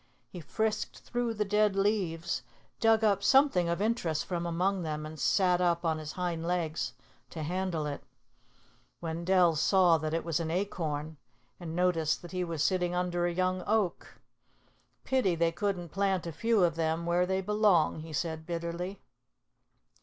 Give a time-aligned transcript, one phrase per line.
[0.31, 2.41] He frisked through the dead leaves,
[2.79, 6.93] dug up something of interest from among them and sat up on his hind legs
[7.29, 8.01] to handle it.
[8.99, 11.17] Wendell saw that it was an acorn
[11.59, 14.19] and noticed that he was sitting under a young oak.
[15.03, 19.03] "Pity they couldn't plant a few of them where they belong," he said bitterly.